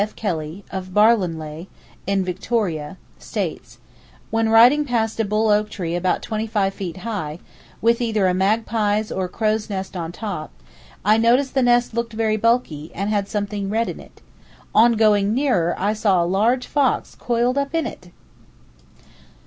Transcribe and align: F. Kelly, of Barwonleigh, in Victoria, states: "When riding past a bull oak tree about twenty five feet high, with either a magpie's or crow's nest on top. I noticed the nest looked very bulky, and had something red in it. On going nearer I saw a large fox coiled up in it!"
F. 0.03 0.15
Kelly, 0.15 0.65
of 0.71 0.95
Barwonleigh, 0.95 1.67
in 2.07 2.25
Victoria, 2.25 2.97
states: 3.19 3.77
"When 4.31 4.49
riding 4.49 4.83
past 4.83 5.19
a 5.19 5.23
bull 5.23 5.49
oak 5.49 5.69
tree 5.69 5.93
about 5.95 6.23
twenty 6.23 6.47
five 6.47 6.73
feet 6.73 6.97
high, 7.05 7.37
with 7.83 8.01
either 8.01 8.25
a 8.25 8.33
magpie's 8.33 9.11
or 9.11 9.27
crow's 9.27 9.69
nest 9.69 9.95
on 9.95 10.11
top. 10.11 10.49
I 11.05 11.17
noticed 11.17 11.53
the 11.53 11.61
nest 11.61 11.93
looked 11.93 12.13
very 12.13 12.35
bulky, 12.35 12.91
and 12.95 13.11
had 13.11 13.27
something 13.27 13.69
red 13.69 13.87
in 13.89 13.99
it. 13.99 14.23
On 14.73 14.93
going 14.93 15.35
nearer 15.35 15.75
I 15.77 15.93
saw 15.93 16.23
a 16.23 16.25
large 16.25 16.65
fox 16.65 17.13
coiled 17.13 17.59
up 17.59 17.75
in 17.75 17.85
it!" 17.85 18.09